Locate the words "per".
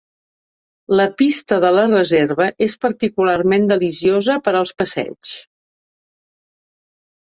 4.49-4.55